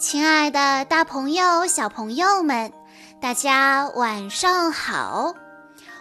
[0.00, 2.72] 亲爱的，大朋友、小朋友们，
[3.20, 5.34] 大家晚上好！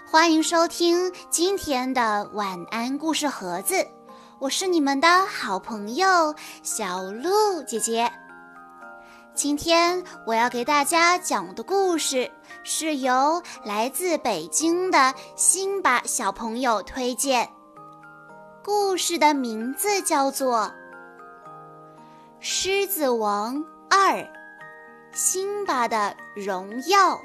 [0.10, 3.85] 欢迎收听今天的晚安故事盒子，
[4.39, 6.33] 我是你们的好朋友
[6.63, 8.10] 小鹿姐姐。
[9.33, 12.31] 今天我要给大家讲的故事
[12.63, 17.49] 是由来自北京的辛巴小朋友推荐，
[18.63, 20.61] 故事的名字叫做
[22.39, 23.57] 《狮子王》。
[23.89, 24.23] 二，
[25.11, 27.20] 辛巴的荣耀，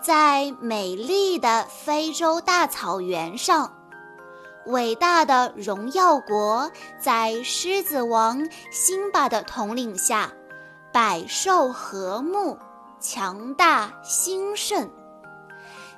[0.00, 3.72] 在美丽的非洲大草原上，
[4.66, 6.70] 伟大的荣耀国
[7.00, 10.32] 在狮子王辛巴的统领下，
[10.92, 12.56] 百兽和睦，
[13.00, 14.88] 强大兴盛。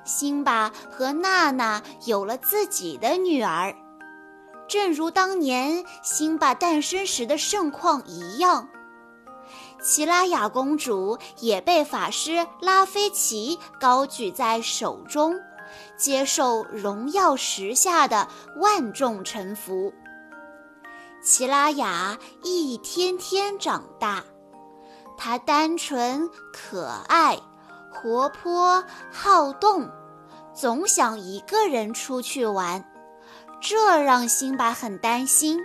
[0.03, 3.75] 辛巴和娜娜有了自己的女儿。
[4.67, 8.67] 正如当年辛巴诞生时的盛况一样，
[9.81, 15.39] 奇拉雅公主也被法师拉菲奇高举在手中，
[15.97, 19.93] 接受荣耀石下的万众臣服。
[21.23, 24.23] 奇拉雅一天天长大，
[25.17, 27.39] 她单纯可爱、
[27.93, 29.89] 活泼好动，
[30.53, 32.83] 总想一个人出去玩。
[33.59, 35.59] 这让辛巴很担心，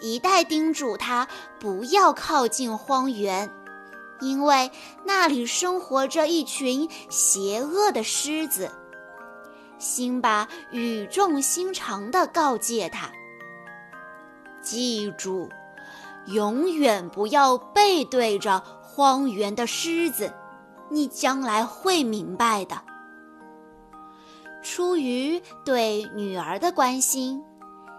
[0.00, 1.26] 一再叮嘱他
[1.58, 3.50] 不要靠近荒原，
[4.20, 4.70] 因为
[5.04, 8.70] 那里生活着一群邪恶的狮子。
[9.78, 13.10] 辛巴语重心长地告诫他
[14.62, 15.48] ：“记住，
[16.26, 20.32] 永远不要背对着荒原的狮子，
[20.88, 22.82] 你将来会明白的。”
[24.62, 27.42] 出于对女儿的关心，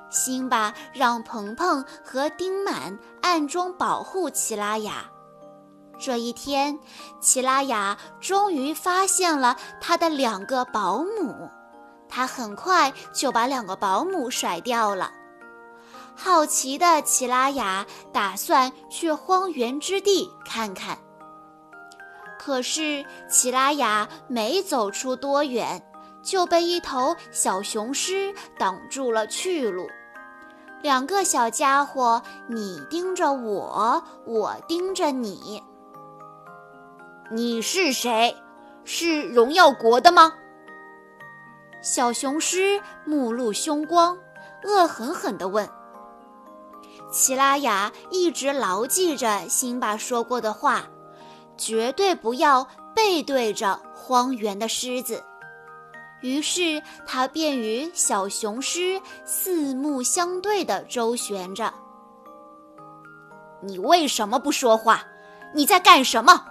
[0.09, 5.09] 辛巴让鹏鹏和丁满暗中保护奇拉雅。
[5.99, 6.79] 这一天，
[7.19, 11.49] 奇拉雅终于发现了他的两个保姆，
[12.07, 15.11] 他很快就把两个保姆甩掉了。
[16.15, 20.97] 好奇的奇拉雅打算去荒原之地看看，
[22.37, 25.81] 可是奇拉雅没走出多远。
[26.29, 29.89] 就被一头小雄狮挡住了去路。
[30.83, 35.63] 两个小家伙，你盯着我，我盯着你。
[37.31, 38.37] 你是谁？
[38.83, 40.35] 是荣耀国的吗？
[41.81, 44.15] 小雄狮目露凶光，
[44.63, 45.67] 恶狠狠地问。
[47.11, 50.83] 奇拉雅一直牢记着辛巴说过的话，
[51.57, 55.23] 绝对不要背对着荒原的狮子。
[56.21, 61.73] 于是他便与小雄狮四目相对地周旋着。
[63.61, 65.03] 你为什么不说话？
[65.53, 66.45] 你在干什么？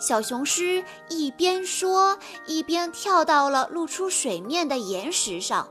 [0.00, 2.16] 小雄狮一边说，
[2.46, 5.68] 一边跳到了露出水面的岩石上。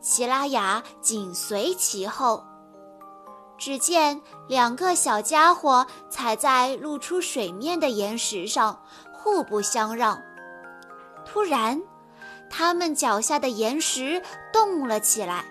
[0.00, 2.44] 奇拉雅紧随其后。
[3.56, 10.20] 只见两个小家伙踩在露出水面的岩石上，互不相让。
[11.34, 11.82] 突然，
[12.48, 14.22] 他们脚下的岩石
[14.52, 15.44] 动了起来。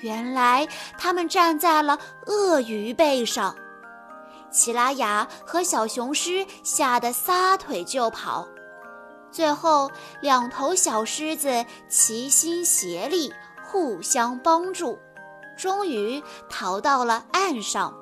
[0.00, 3.54] 原来，他们站在了鳄鱼背上。
[4.50, 8.48] 奇拉雅和小雄狮吓得撒腿就跑。
[9.30, 9.90] 最后，
[10.22, 13.30] 两头小狮子齐心协力，
[13.62, 14.98] 互相帮助，
[15.58, 17.94] 终于逃到了岸上。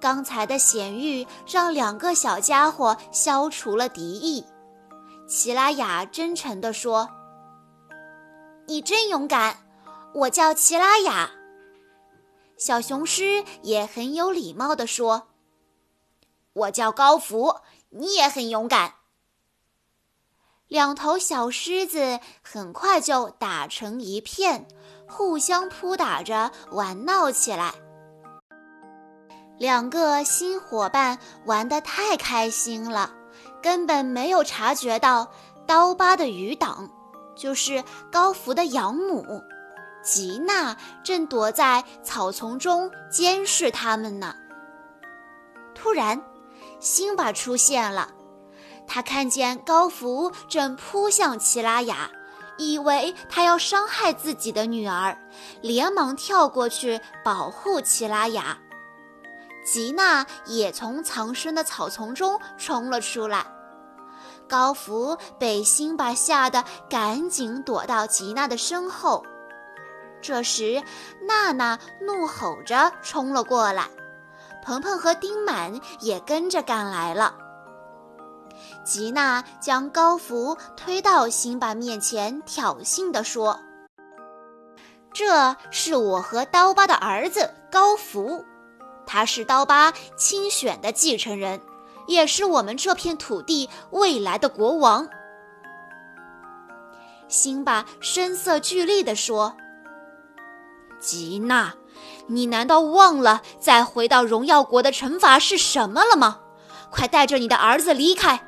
[0.00, 4.42] 刚才的险遇让两个小家伙消除了敌意。
[5.26, 7.08] 奇拉雅真诚地说
[8.68, 9.56] ：“你真勇敢，
[10.14, 11.30] 我叫奇拉雅。”
[12.58, 15.28] 小雄狮也很有礼貌地说
[16.52, 17.56] ：“我叫高福，
[17.88, 18.94] 你也很勇敢。”
[20.68, 24.66] 两头小狮子很快就打成一片，
[25.08, 27.74] 互相扑打着玩闹起来。
[29.58, 33.14] 两个新伙伴玩得太开心了。
[33.64, 35.26] 根本没有察觉到，
[35.66, 36.86] 刀疤的余党，
[37.34, 37.82] 就是
[38.12, 39.24] 高福的养母
[40.02, 44.36] 吉娜，正躲在草丛中监视他们呢。
[45.74, 46.22] 突然，
[46.78, 48.10] 辛巴出现了，
[48.86, 52.10] 他看见高福正扑向奇拉雅，
[52.58, 55.16] 以为他要伤害自己的女儿，
[55.62, 58.58] 连忙跳过去保护奇拉雅。
[59.64, 63.46] 吉娜也从藏身的草丛中冲了出来。
[64.48, 69.24] 高福被辛巴吓得赶紧躲到吉娜的身后。
[70.22, 70.82] 这时，
[71.26, 73.88] 娜娜怒吼着冲了过来，
[74.64, 77.34] 鹏鹏和丁满也跟着赶来了。
[78.84, 83.58] 吉娜将高福推到辛巴面前，挑衅地说
[85.12, 88.44] ：“这是我和刀疤的儿子高福，
[89.06, 91.60] 他是刀疤亲选的继承人，
[92.06, 95.08] 也是我们这片土地未来的国王。”
[97.28, 99.56] 辛巴声色俱厉地说
[101.00, 101.72] ：“吉娜，
[102.26, 106.40] 你难道忘了再回到荣耀国的惩罚是什么了吗？
[106.90, 108.40] 快带着你的儿子离开！”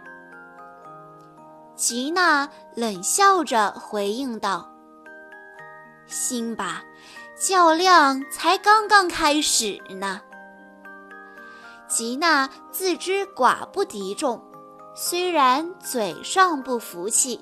[1.74, 4.70] 吉娜冷笑着回应道
[6.06, 6.82] ：“辛巴，
[7.38, 10.20] 较量才刚刚开始呢。”
[11.88, 14.42] 吉娜自知寡不敌众，
[14.94, 17.40] 虽然嘴上不服气，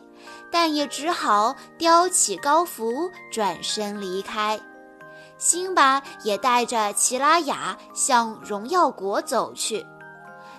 [0.52, 4.60] 但也只好叼起高福，转身离开。
[5.38, 9.84] 辛巴也带着奇拉雅向荣耀国走去。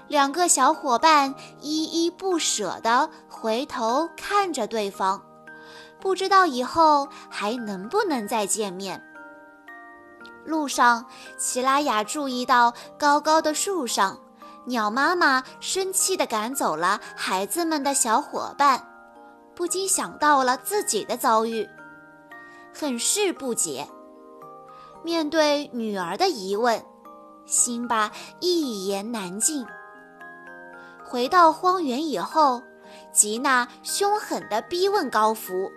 [0.08, 5.22] 两个小伙伴依依不舍地回头看着对方，
[6.02, 9.05] 不知道以后还能不能再见面。
[10.46, 11.06] 路上，
[11.38, 14.20] 奇拉雅注意到高高的树上，
[14.66, 18.82] 鸟妈妈生气地赶走了孩子们的小伙伴，
[19.56, 21.68] 不禁想到了自己的遭遇，
[22.74, 23.88] 很是不解。
[25.04, 26.84] 面对女儿的疑问，
[27.46, 29.66] 辛巴一言难尽。
[31.04, 32.62] 回到荒原以后，
[33.12, 35.72] 吉娜凶狠地逼问高福：“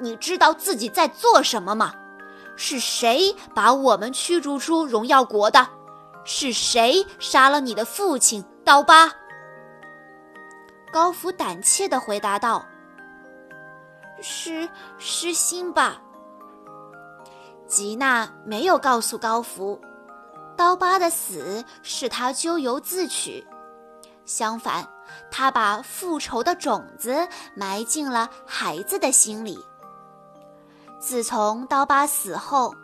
[0.00, 1.94] 你知道自己在做什么吗？
[2.62, 5.66] 是谁把我们驱逐出荣耀国的？
[6.26, 9.10] 是谁杀了你的父亲刀疤？”
[10.92, 12.62] 高福胆怯地回答道
[14.20, 14.68] ：“是
[14.98, 15.96] 是辛巴。”
[17.66, 19.80] 吉娜没有告诉高福。
[20.54, 23.42] 刀疤的死是他咎由自取，
[24.26, 24.86] 相反，
[25.30, 29.58] 他把复仇的种子埋进了孩子的心里。
[31.00, 32.74] 自从刀疤死后，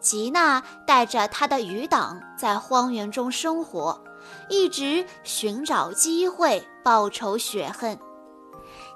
[0.00, 4.02] 吉娜带着他的余党在荒原中生活，
[4.48, 7.98] 一直寻找机会报仇雪恨。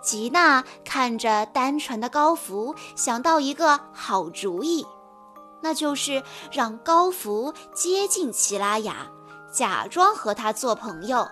[0.00, 4.86] 吉娜看着单纯的高福，想到一个好主意。
[5.60, 9.06] 那就是让高福接近奇拉雅，
[9.52, 11.26] 假装和他做朋友，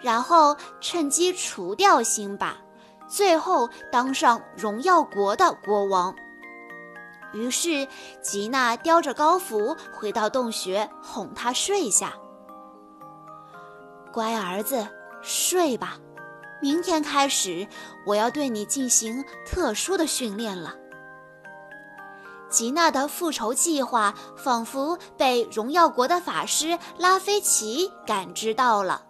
[0.00, 2.56] 然后趁机除掉辛巴，
[3.08, 6.14] 最后当上荣耀国的国王。
[7.32, 7.86] 于是
[8.20, 12.12] 吉娜叼着高福回到洞穴，哄他睡下。
[14.12, 14.86] 乖儿子，
[15.22, 15.96] 睡吧，
[16.60, 17.66] 明天开始
[18.06, 20.74] 我要对你进行特殊的训练了。
[22.50, 29.06] 吉娜的复仇计划仿佛被荣耀国的法师拉菲奇感知到了，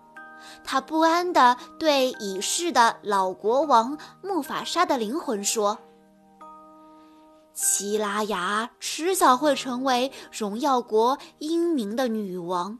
[0.62, 5.76] 他不安地对已逝的老国王木法沙的灵魂说
[7.54, 12.78] ：“奇拉雅迟早会成为荣耀国英明的女王，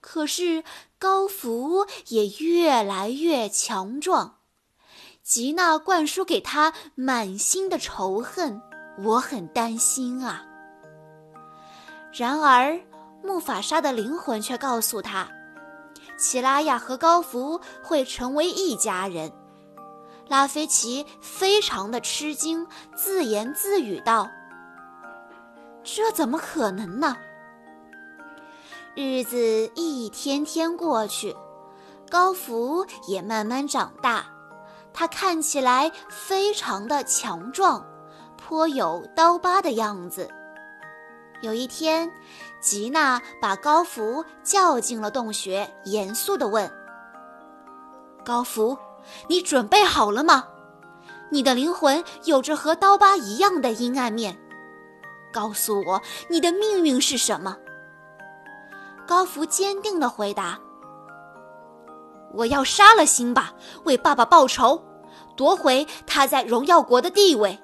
[0.00, 0.64] 可是
[0.98, 4.38] 高福也越来越强壮，
[5.22, 8.60] 吉娜灌输给他满心的仇恨。”
[9.04, 10.44] 我很担心啊。
[12.12, 12.80] 然而，
[13.22, 15.28] 木法沙的灵魂却告诉他，
[16.18, 19.30] 奇拉雅和高福会成为一家人。
[20.28, 22.66] 拉菲奇非常的吃惊，
[22.96, 24.28] 自言自语道
[25.82, 27.16] ：“这怎么可能呢？”
[28.94, 31.34] 日子一天天过去，
[32.10, 34.26] 高福也慢慢长大，
[34.92, 37.84] 他看起来非常的强壮。
[38.36, 40.26] 颇有刀疤的样子。
[41.42, 42.10] 有一天，
[42.60, 46.70] 吉娜把高福叫进了洞穴，严肃地问
[48.24, 48.78] ：“高福，
[49.28, 50.46] 你准备好了吗？
[51.30, 54.38] 你的灵魂有着和刀疤一样的阴暗面，
[55.32, 56.00] 告诉我
[56.30, 57.56] 你的命运是什么？”
[59.06, 60.58] 高福坚定地回答
[62.34, 63.52] ：“我要杀了辛巴，
[63.84, 64.82] 为爸爸报仇，
[65.36, 67.58] 夺回他在荣耀国的地位。”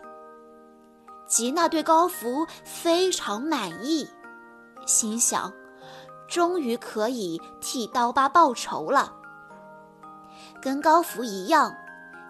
[1.27, 4.07] 吉娜对高福非常满意，
[4.87, 5.51] 心想：
[6.29, 9.13] 终于可以替刀疤报仇了。
[10.64, 11.76] 跟高福一样，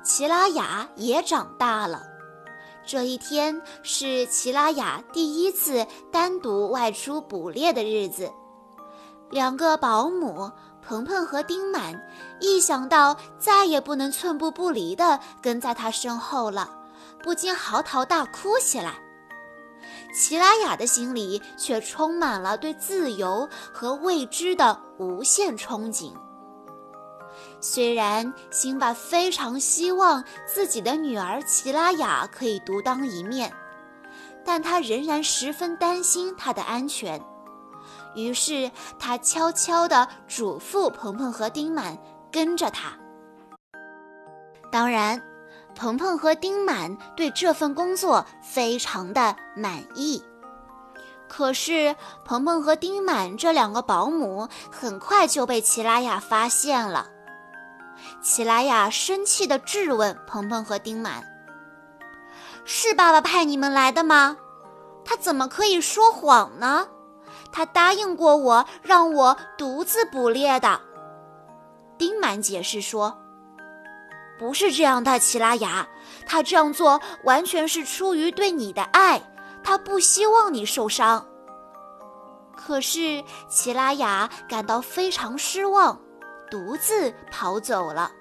[0.03, 2.03] 齐拉雅也长大了。
[2.85, 8.29] 这一天是齐拉雅第一次单独外出捕猎的日子。
[9.31, 10.51] 两个保姆
[10.83, 11.95] 鹏鹏和丁满
[12.41, 16.69] 一想到再也不能寸步不离地跟在他身后了。
[17.23, 18.97] 不禁嚎啕大哭起来。
[20.13, 26.13] 齐拉雅的心里却充满了对自由和未知的无限憧憬。
[27.67, 33.51] 虽然辛巴非常希望自己的女儿齐拉雅可以独当一面，
[34.45, 37.19] 但他仍然十分担心她的安全。
[38.15, 41.97] 于是他悄悄地嘱咐鹏鹏和丁满
[42.31, 42.93] 跟着他。
[44.71, 45.23] 当然，
[45.75, 50.23] 鹏鹏和丁满对这份工作非常的满意。
[51.27, 57.14] 可是，鹏鹏和丁满这两个保姆很快就被齐拉雅发现了。
[58.25, 61.23] 齐拉雅生气地质问鹏鹏和丁满
[62.65, 64.39] ：“是爸爸派你们来的吗？
[65.05, 66.89] 他怎么可以说谎呢？
[67.53, 70.81] 他答应过我，让我独自捕猎的。”
[71.99, 73.19] 丁满解释说
[74.41, 75.87] ：“不是这样的，齐拉雅，
[76.27, 79.21] 他这样做完全是出于对你的爱。”
[79.63, 81.27] 他不希望你受伤。
[82.55, 85.99] 可是齐拉雅感到非常失望，
[86.55, 88.13] 独自跑走了。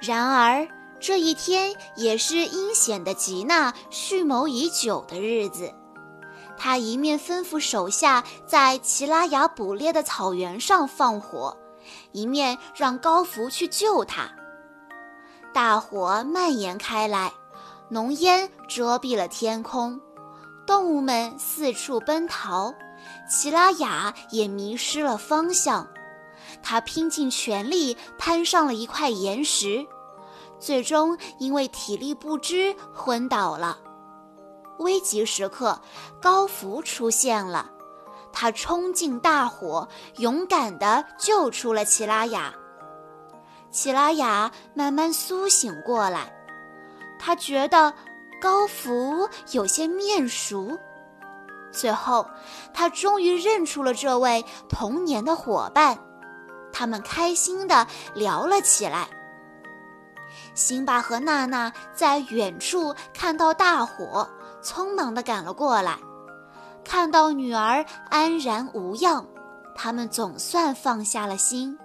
[0.00, 0.68] 然而
[1.00, 5.74] 这一天也是阴险的吉娜蓄谋已久的日子。
[6.56, 11.56] 他一面吩咐手下在齐拉雅捕猎的草原上放火，
[12.12, 14.30] 一面让高福去救他。
[15.52, 17.32] 大火蔓延开来。
[17.88, 20.00] 浓烟遮蔽了天空，
[20.64, 22.72] 动物们四处奔逃，
[23.28, 25.88] 齐拉雅也迷失了方向。
[26.62, 29.86] 他拼尽全力攀上了一块岩石，
[30.58, 33.78] 最终因为体力不支昏倒了。
[34.78, 35.80] 危急时刻，
[36.22, 37.70] 高福出现了，
[38.32, 42.54] 他冲进大火，勇敢地救出了齐拉雅。
[43.70, 46.32] 齐拉雅慢慢苏醒过来。
[47.18, 47.92] 他觉得
[48.40, 50.78] 高福有些面熟，
[51.70, 52.26] 最后
[52.72, 55.98] 他终于认出了这位童年的伙伴，
[56.72, 59.08] 他们开心地聊了起来。
[60.54, 64.28] 辛巴和娜娜在远处看到大火，
[64.62, 65.98] 匆忙地赶了过来，
[66.84, 69.26] 看到女儿安然无恙，
[69.74, 71.78] 他们总算放下了心。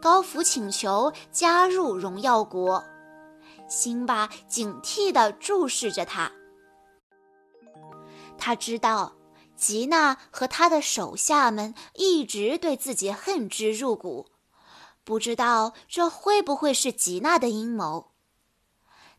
[0.00, 2.82] 高福请求加入荣耀国。
[3.68, 6.30] 辛巴警惕地注视着他，
[8.36, 9.12] 他知道
[9.62, 14.26] 吉娜和他的手下们一直对自己恨之入骨，
[15.04, 18.10] 不知道这会不会是吉娜的阴谋。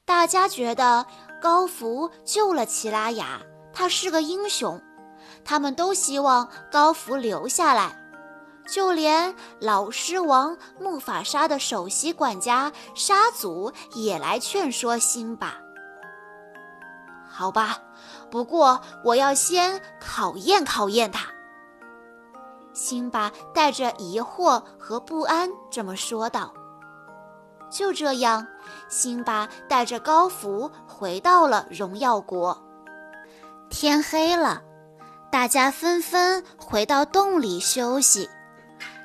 [0.03, 1.05] 大家觉得
[1.41, 4.81] 高福救了齐拉雅，他是个英雄，
[5.45, 7.97] 他们都希望高福留下来。
[8.67, 15.57] 就连老狮王木法沙的首席管家沙祖也来劝说辛巴。
[17.29, 17.81] 好吧，
[18.33, 21.27] 不过我要先考验考验他。
[22.73, 26.51] 辛巴带着疑惑和不安这么说道。
[27.69, 28.47] 就这样，
[28.89, 32.59] 辛巴带着高福回到了荣耀国。
[33.69, 34.63] 天黑了，
[35.31, 38.27] 大家纷纷回到洞里休息。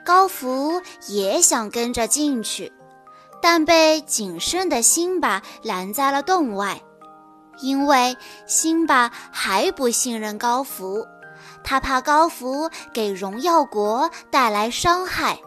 [0.07, 2.73] 高福也想跟着进去，
[3.43, 6.83] 但被谨慎的辛巴拦在了洞外，
[7.61, 11.07] 因为辛巴还不信任高福，
[11.63, 15.39] 他怕高福给荣耀国带来伤害。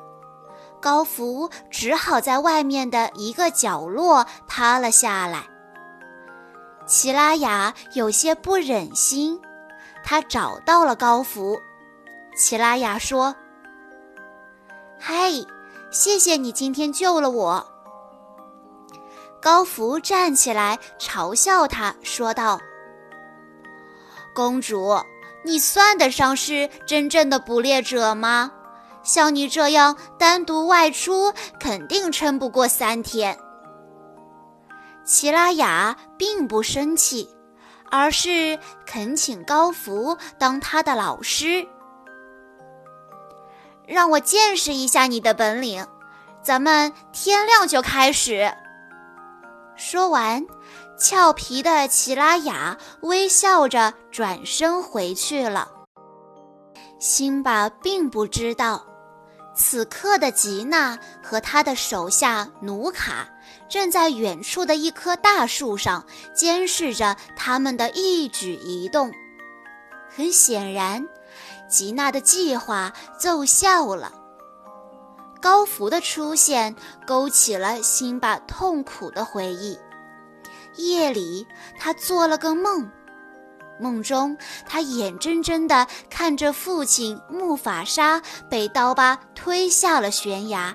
[0.82, 5.44] 高福只好在外面的一个角落趴了下来。
[6.88, 9.40] 齐拉雅有些不忍心，
[10.04, 11.60] 他找到了高福。
[12.36, 13.36] 齐拉雅说。
[15.00, 15.32] 嗨，
[15.92, 17.71] 谢谢你今天救了我。
[19.42, 22.60] 高福站起来嘲笑他，说道
[24.36, 24.96] ：“公主，
[25.44, 28.52] 你算得上是真正的捕猎者吗？
[29.02, 33.36] 像你这样单独外出，肯定撑不过三天。”
[35.04, 37.28] 齐拉雅并不生气，
[37.90, 41.68] 而是恳请高福当他的老师。
[43.88, 45.86] 让我见识一下你的本领，
[46.44, 48.54] 咱们天亮就开始。
[49.92, 50.48] 说完，
[50.98, 55.70] 俏皮的齐拉雅微笑着转身回去了。
[56.98, 58.86] 辛巴并不知道，
[59.54, 63.28] 此刻的吉娜和他的手下努卡
[63.68, 69.12] 正在远处的一棵大树上监视着他们的一举一动。
[70.10, 71.06] 很显然。
[71.68, 74.21] 吉娜的计划奏效了。
[75.42, 79.78] 高福的出现勾起了辛巴痛苦的回忆。
[80.76, 81.46] 夜里，
[81.80, 82.90] 他做了个梦，
[83.80, 90.74] 梦中，他眼睁睁地看着父亲木法沙被刀疤推下了悬崖。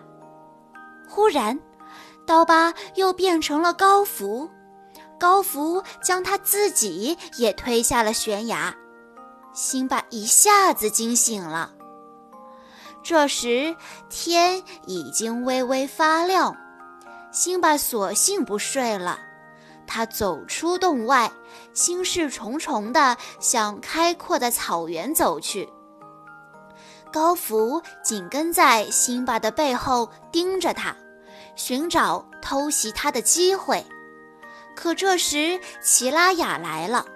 [1.08, 1.58] 忽然，
[2.26, 4.50] 刀疤又变成了高福，
[5.18, 8.74] 高福将他自己也推下了悬崖。
[9.54, 11.72] 辛巴一下子惊醒了。
[13.08, 13.76] 这时
[14.10, 16.56] 天已经微微发亮，
[17.30, 19.20] 辛巴索性不睡了。
[19.86, 21.30] 他走出洞外，
[21.72, 25.68] 心事重重地向开阔的草原走去。
[27.12, 30.96] 高福紧跟在辛巴的背后盯着他，
[31.54, 33.86] 寻找偷袭他的机会。
[34.74, 37.06] 可这时齐拉雅来了，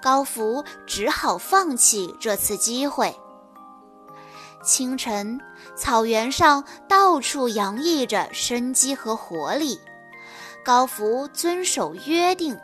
[0.00, 3.12] 高福只好放弃这次机会。
[4.64, 5.38] 清晨，
[5.76, 9.78] 草原上到处洋溢着生机和活力。
[10.64, 12.58] 高福遵守约定，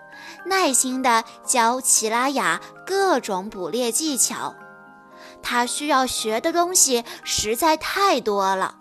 [0.46, 4.54] 耐心地教齐拉雅各种捕猎技巧。
[5.42, 8.76] 他需要学的东西实在太多了。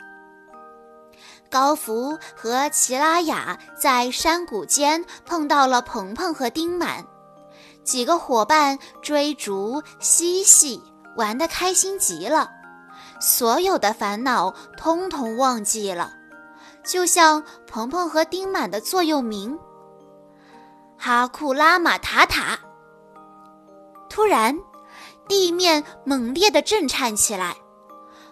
[1.49, 7.05] 高福和齐拉雅在山谷间碰到了鹏鹏和丁满，
[7.83, 10.81] 几个伙伴追逐嬉戏，
[11.17, 12.51] 玩得开心极了，
[13.19, 16.13] 所有的烦恼通通忘记了。
[16.83, 19.59] 就像鹏鹏和丁满的座右铭
[20.97, 22.57] “哈库拉马塔塔”。
[24.09, 24.57] 突然，
[25.27, 27.57] 地面猛烈地震颤起来，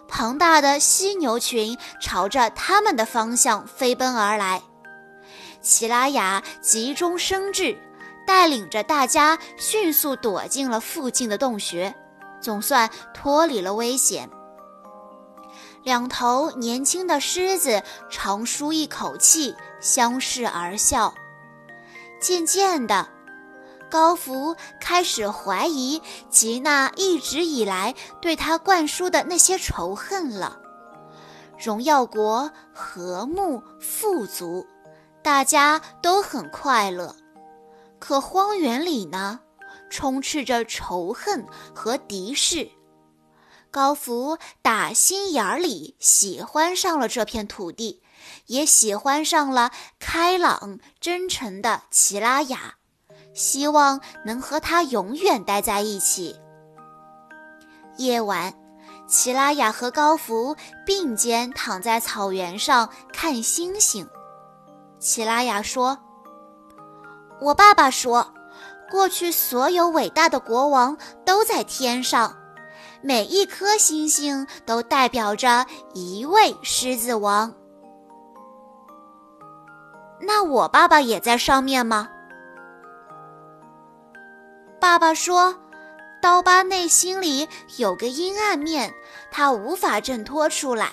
[0.08, 4.62] 庞大的犀牛群朝着他们的方向飞奔而来。
[5.60, 7.78] 齐拉雅急中生智，
[8.26, 11.94] 带领着大家迅速躲进了附近的洞穴，
[12.40, 14.28] 总算脱离了危险。
[15.88, 21.14] 两头年轻的狮子长舒一口气，相视而笑。
[22.20, 23.08] 渐渐的，
[23.90, 30.60] 高福开始怀疑吉娜一直以来对他灌输的那些仇恨了。
[31.58, 34.66] 荣耀国和睦富足，
[35.22, 37.16] 大家都很快乐。
[37.98, 39.40] 可荒原里呢，
[39.88, 42.70] 充斥着仇恨和敌视。
[43.70, 48.02] 高福打心眼里喜欢上了这片土地，
[48.46, 52.74] 也喜欢上了开朗真诚的齐拉雅，
[53.34, 56.40] 希望能和她永远待在一起。
[57.98, 58.54] 夜晚，
[59.06, 64.08] 齐拉雅和高福并肩躺在草原上看星星。
[64.98, 65.98] 齐拉雅说
[67.40, 68.32] ：“我爸爸说，
[68.90, 72.36] 过去所有伟大的国王都在天上。”
[73.00, 77.54] 每一颗星星都代表着一位狮子王。
[80.20, 82.08] 那我爸爸也在上面吗？
[84.80, 85.54] 爸爸说，
[86.20, 88.92] 刀疤内心里有个阴暗面，
[89.30, 90.90] 他无法挣脱出来。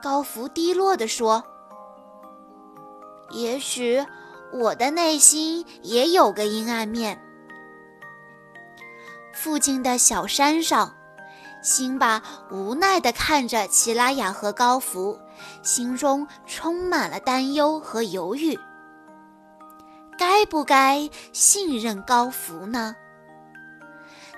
[0.00, 1.42] 高福低落地说
[3.30, 4.04] ：“也许
[4.52, 7.20] 我的内心也有个阴暗面。”
[9.34, 10.94] 附近的小山上，
[11.62, 15.18] 辛巴无奈地看着奇拉雅和高福，
[15.62, 18.58] 心中充满了担忧和犹豫。
[20.16, 22.94] 该不该信任高福呢？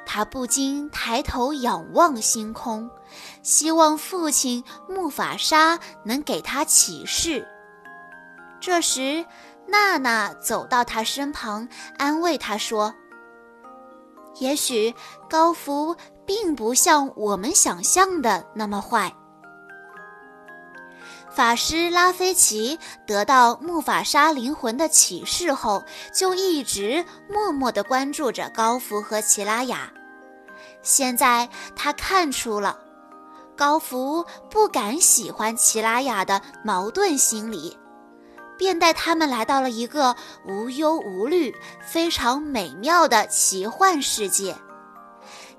[0.06, 2.88] 他不禁抬头仰望星空，
[3.42, 7.46] 希望父亲木法沙能给他启示。
[8.60, 9.26] 这时，
[9.66, 12.94] 娜娜走到他身旁，安慰他说。
[14.38, 14.94] 也许
[15.28, 19.12] 高福并不像我们想象的那么坏。
[21.30, 29.92] 法师拉菲奇得到木法沙灵魂的启示后，就一直默默地关注着高福和齐拉雅。
[30.80, 32.78] 现在他看出了
[33.54, 37.76] 高福不敢喜欢齐拉雅的矛盾心理。
[38.58, 40.16] 便带他们来到了一个
[40.46, 44.56] 无忧无虑、非常美妙的奇幻世界。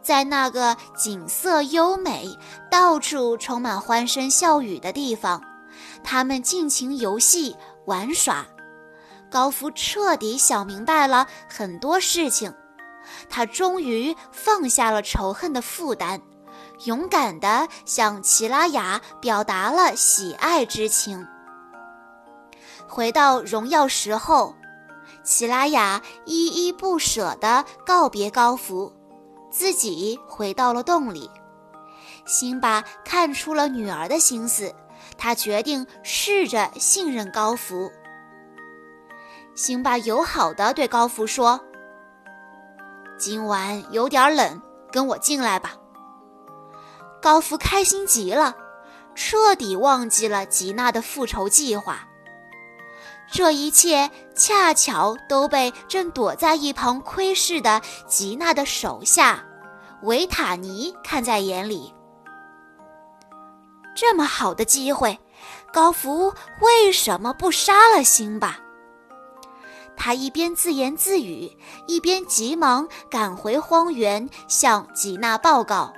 [0.02, 2.38] 在那个景色优美、
[2.72, 5.44] 到处充满欢声笑语的地方，
[6.04, 7.56] 他们尽情游戏
[7.86, 8.46] 玩耍。
[9.30, 12.54] 高福彻底想明白了很多事情，
[13.30, 16.22] 他终于放下了仇恨的负担，
[16.86, 21.28] 勇敢地向齐拉雅表达了喜爱之情。
[22.88, 24.56] 回到荣耀石后，
[25.23, 28.91] 齐拉雅依依不舍地告别高福，
[29.52, 31.30] 自己回到了洞里。
[32.26, 34.73] 辛巴看出了女儿的心思，
[35.17, 37.91] 他决定试着信任高福。
[39.56, 41.60] 辛巴友好地对高福说
[43.17, 45.73] ：“今晚有点冷，跟我进来吧。
[47.21, 48.56] 高福开心极了，
[49.15, 52.07] 彻底忘记了吉娜的复仇计划。
[53.32, 59.44] 这一切恰巧都被正躲在一旁窥视的吉娜的手下
[60.04, 61.94] 维塔尼看在眼里。
[63.96, 65.20] 这么好的机会，
[65.74, 68.60] 高福为什么不杀了辛巴？
[69.98, 71.52] 他一边自言自语，
[71.88, 75.92] 一边急忙赶回荒原向吉娜报告。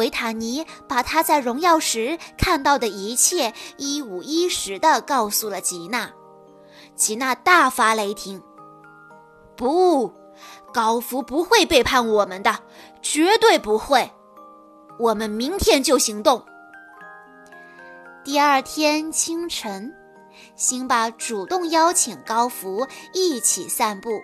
[0.00, 6.10] 维塔尼把他在荣耀时看到的一切一五一十地告诉了吉娜。
[6.96, 8.42] 吉娜大发雷霆
[9.54, 10.10] ：“不，
[10.72, 12.60] 高福不会背叛我们的，
[13.02, 14.10] 绝对不会！
[14.98, 16.42] 我们明天就行动。”
[18.24, 19.94] 第二天清晨，
[20.56, 24.22] 辛巴主动邀请高福一起散步。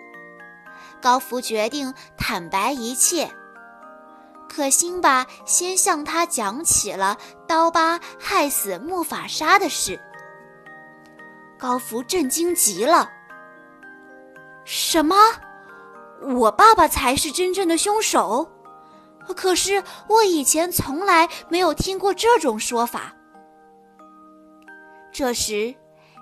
[0.99, 3.29] 高福决定坦白一切。
[4.47, 9.99] 可辛巴先向他讲起了刀疤害死木法沙的事。
[11.59, 13.09] 高福震惊极了。
[14.65, 15.15] 什么？
[16.21, 18.49] 我爸爸才是真正的凶手？
[19.35, 23.13] 可是我以前从来没有听过这种说法。
[25.11, 25.75] 这时，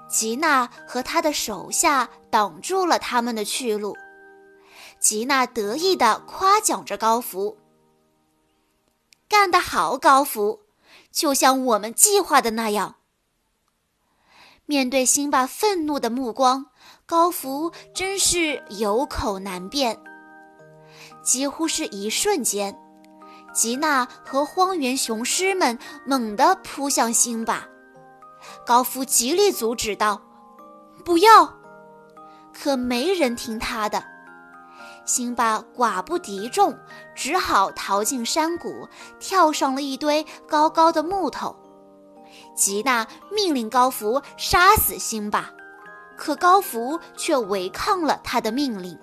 [0.08, 3.96] 吉娜和他的手下挡住了他们的去路。
[5.00, 7.58] 吉娜得意地夸奖着高福。
[9.28, 10.62] 干得好，高福！
[11.12, 12.96] 就像我们计划的那样。
[14.66, 16.68] 面对辛巴愤怒的目光，
[17.06, 20.00] 高福真是有口难辩。
[21.24, 22.78] 几乎是一瞬间，
[23.54, 27.68] 吉娜和荒原雄狮们猛地扑向辛巴，
[28.66, 30.22] 高福极力阻止道
[31.04, 31.60] ：“不要！”
[32.54, 34.15] 可没人听他的。
[35.06, 36.78] 辛巴寡不敌众，
[37.14, 38.90] 只好逃进山谷，
[39.20, 41.56] 跳上了一堆高高的木头。
[42.56, 45.52] 吉娜命令高福杀死辛巴，
[46.18, 48.98] 可高福却违抗了他的命令。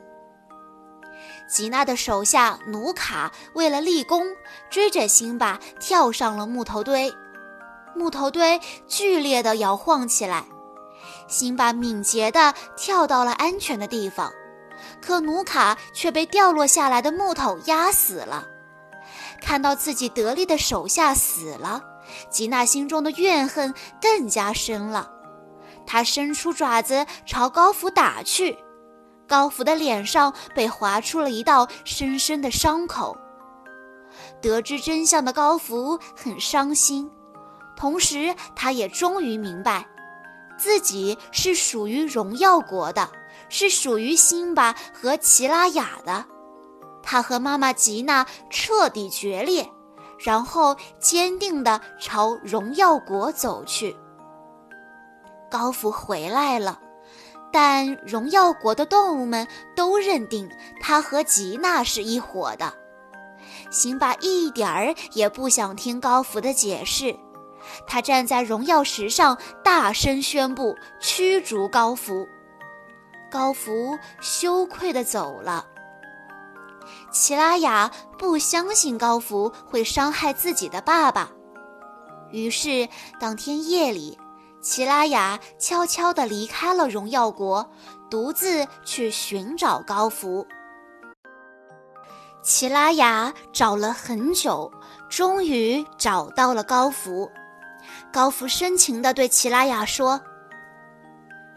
[1.48, 4.26] 吉娜的手下努卡为了立功，
[4.70, 7.14] 追着辛巴跳上了木头堆，
[7.94, 10.44] 木头堆剧烈地摇晃起来。
[11.28, 14.32] 辛巴敏捷地跳到了安全的地方。
[15.02, 18.46] 可努卡却被掉落下来的木头压死了。
[19.42, 21.82] 看到自己得力的手下死了，
[22.30, 25.10] 吉娜心中的怨恨更加深了。
[25.84, 28.56] 他伸出爪子朝高福打去，
[29.26, 33.18] 高福的脸上被划出了一道深深的伤口。
[34.40, 37.10] 得知真相的高福很伤心，
[37.76, 39.86] 同时他也终于明白，
[40.56, 43.08] 自己是属于荣耀国的。
[43.52, 46.24] 是属于辛巴和奇拉雅的，
[47.02, 49.68] 他和妈妈吉娜彻底决裂，
[50.18, 53.94] 然后坚定地朝荣耀国走去。
[55.50, 56.80] 高福回来了，
[57.52, 62.72] 但荣耀国的动物们都认定他和吉娜是一伙的。
[63.70, 67.14] 辛巴一点儿也不想听高福的解释，
[67.86, 72.26] 他站在荣耀石上，大声宣布驱逐高福。
[73.32, 75.66] 高福羞愧地走了。
[77.10, 81.30] 齐拉雅不相信高福会伤害自己的爸爸，
[82.30, 82.86] 于是
[83.18, 84.18] 当天夜里，
[84.60, 87.66] 齐拉雅悄悄地离开了荣耀国，
[88.10, 90.46] 独自去寻找高福。
[92.42, 94.70] 齐拉雅找了很久，
[95.08, 97.30] 终于找到了高福。
[98.12, 100.20] 高福深情地对齐拉雅说。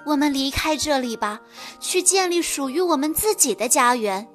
[0.05, 1.41] 我们离开这里吧，
[1.79, 4.27] 去建立属于我们自己的家园。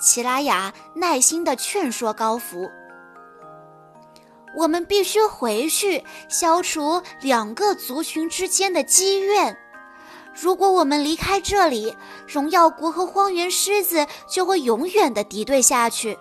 [0.00, 2.66] 齐拉雅耐心地劝说高福
[4.56, 9.54] ：“我们必须回去，消除两个族群之间的积怨。
[10.32, 11.94] 如果我们离开这里，
[12.26, 16.18] 荣耀国和荒原狮子就会永远的敌对下去。”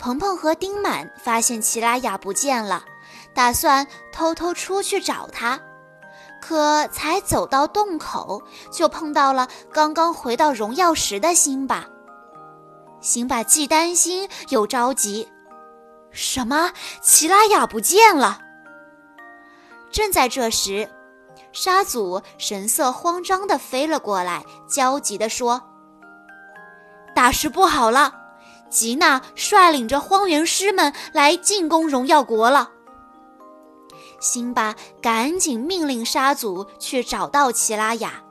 [0.00, 2.84] 鹏鹏和丁满发现齐拉雅不见了，
[3.34, 5.60] 打算偷偷出去找她。
[6.40, 11.86] 可才走到洞口，就碰到了刚刚回到荣耀石的辛巴。
[13.00, 15.28] 辛巴既担心又着急
[16.10, 16.72] ：“什么？
[17.02, 18.40] 奇拉雅不见了！”
[19.90, 20.88] 正在这时，
[21.52, 25.62] 沙祖神色慌张地飞了过来，焦急地说
[27.14, 28.14] ：“大事不好了！
[28.68, 32.70] 吉娜率领着荒原师们来进攻荣耀国了。”
[34.20, 38.22] 辛巴赶紧命令沙祖去找到奇拉雅。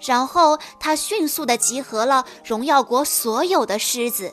[0.00, 4.32] 然后他迅速地集合了荣耀国所有的狮子。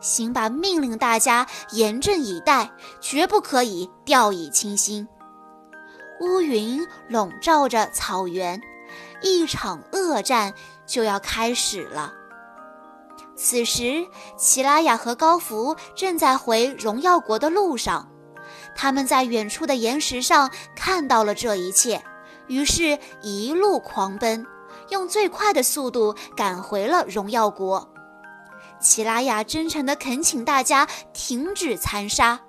[0.00, 5.06] 辛巴命令大家严阵以待，绝不可以掉以轻心。
[6.20, 8.60] 乌云笼罩着草原，
[9.22, 10.52] 一场恶战
[10.86, 12.12] 就要开始了。
[13.36, 14.06] 此时，
[14.36, 18.09] 奇拉雅和高福正在回荣耀国的路上，
[18.74, 22.02] 他们在远处的岩石上看到了这一切，
[22.46, 24.46] 于是一路狂奔，
[24.90, 27.92] 用最快的速度赶回了荣耀国。
[28.80, 32.40] 奇拉雅真诚地恳请大家停止残杀，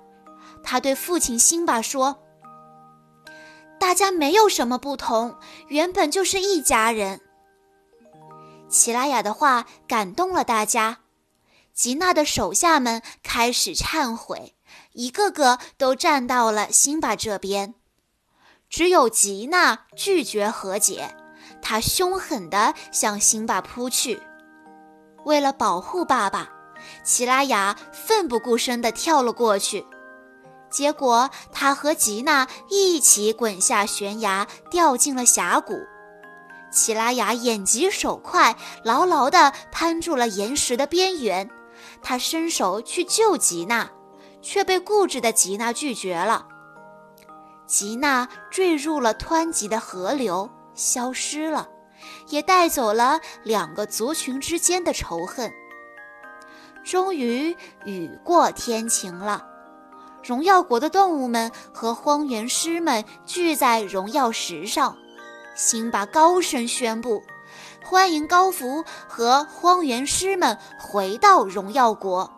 [0.62, 2.18] 他对父亲辛巴说。
[3.78, 5.36] 大家没有什么不同，
[5.68, 7.20] 原本就是一家人。
[8.68, 11.00] 奇拉雅的话感动了大家，
[11.74, 14.54] 吉娜的手下们开始忏悔，
[14.92, 17.74] 一个个都站到了辛巴这边。
[18.68, 21.14] 只有吉娜拒绝和解，
[21.60, 24.20] 她凶狠地向辛巴扑去。
[25.24, 26.50] 为了保护爸爸，
[27.04, 29.86] 奇拉雅奋不顾身地跳了过去。
[30.70, 35.74] 结果，他和吉娜一起滚下悬崖，掉进了峡谷。
[36.72, 41.50] 奇拉雅眼疾手快，牢牢地攀住了岩石的边缘。
[42.00, 43.90] 他伸手去救吉娜，
[44.42, 46.46] 却被固执的吉娜拒绝了。
[47.66, 51.68] 吉娜坠入了湍急的河流，消失了，
[52.28, 55.50] 也带走了两个族群之间的仇恨。
[56.84, 59.46] 终于，雨过天晴了。
[60.22, 64.96] 荣耀国的动物们和荒原狮们聚在荣耀石上，
[65.54, 67.22] 辛巴高声宣布
[67.84, 72.30] ：“欢迎高福和荒原狮们回到荣耀国。”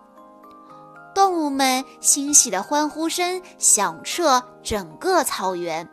[1.15, 5.89] 动物们欣喜的欢呼声响彻整个草原。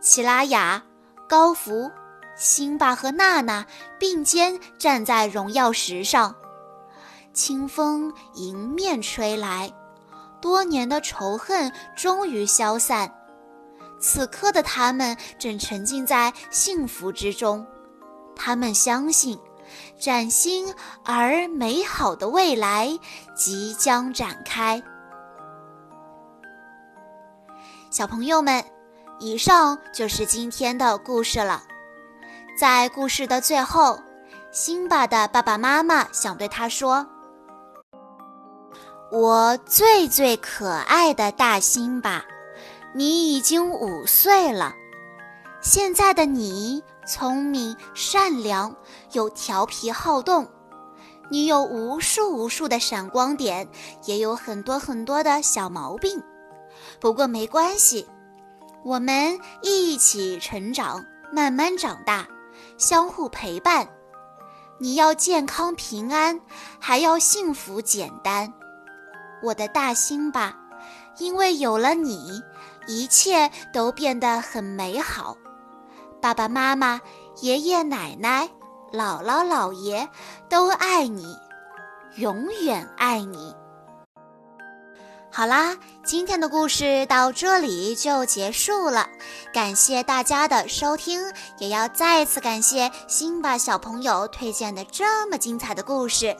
[0.00, 0.82] 奇拉雅、
[1.28, 1.90] 高福、
[2.36, 3.64] 辛巴和娜娜
[3.98, 6.34] 并肩站在荣耀石上，
[7.32, 9.72] 清风迎面吹来。
[10.40, 13.14] 多年的仇恨终于消散，
[14.00, 17.64] 此刻的他们正沉浸在幸福之中。
[18.34, 19.38] 他们相信，
[19.98, 22.98] 崭新而美好的未来
[23.36, 24.82] 即将展开。
[27.90, 28.64] 小朋友们，
[29.18, 31.62] 以上就是今天的故事了。
[32.58, 33.98] 在故事的最后，
[34.50, 37.06] 辛巴的爸爸妈妈想对他说。
[39.10, 42.24] 我最最可爱的大辛巴，
[42.94, 44.74] 你已经五岁了。
[45.60, 48.74] 现在的你聪明、善良
[49.12, 50.48] 又调皮好动，
[51.30, 53.68] 你有无数无数的闪光点，
[54.04, 56.22] 也有很多很多的小毛病。
[57.00, 58.08] 不过没关系，
[58.84, 62.26] 我们一起成长，慢慢长大，
[62.76, 63.88] 相互陪伴。
[64.78, 66.40] 你要健康平安，
[66.80, 68.52] 还要幸福简单。
[69.42, 70.56] 我的大辛巴，
[71.18, 72.42] 因为有了你，
[72.86, 75.36] 一切都变得很美好。
[76.20, 77.00] 爸爸妈妈、
[77.40, 78.48] 爷爷奶奶、
[78.92, 80.08] 姥姥姥爷
[80.48, 81.36] 都爱你，
[82.16, 83.54] 永远爱你。
[85.34, 85.74] 好啦，
[86.04, 89.08] 今天的故事到这里就结束了，
[89.50, 96.36] 感谢大家的收听，也要再次感谢辛巴小朋友推荐的这么精彩的故事。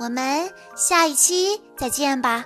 [0.00, 2.44] 我们下一期再见吧。